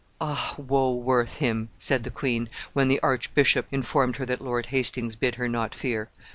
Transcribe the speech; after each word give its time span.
"Ah, 0.19 0.55
woe 0.57 0.91
worth 0.95 1.35
him!" 1.35 1.69
said 1.77 2.03
the 2.03 2.09
queen, 2.09 2.49
when 2.73 2.87
the 2.87 2.99
archbishop 3.01 3.67
informed 3.71 4.15
her 4.15 4.25
that 4.25 4.41
Lord 4.41 4.65
Hastings 4.73 5.15
bid 5.15 5.35
her 5.35 5.47
not 5.47 5.75
fear. 5.75 6.09